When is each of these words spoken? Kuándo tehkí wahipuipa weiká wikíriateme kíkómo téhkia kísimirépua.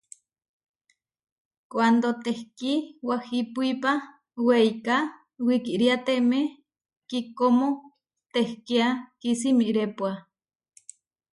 Kuándo 1.71 2.09
tehkí 2.25 2.71
wahipuipa 3.07 3.91
weiká 4.47 4.95
wikíriateme 5.47 6.39
kíkómo 7.09 7.67
téhkia 8.33 8.87
kísimirépua. 9.21 10.11